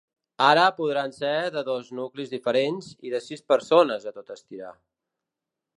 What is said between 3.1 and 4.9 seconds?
de sis persones a tot estirar.